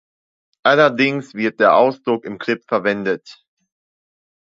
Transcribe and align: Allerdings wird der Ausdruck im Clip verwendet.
Allerdings 0.63 1.35
wird 1.35 1.59
der 1.59 1.75
Ausdruck 1.75 2.25
im 2.25 2.39
Clip 2.39 2.63
verwendet. 2.67 3.45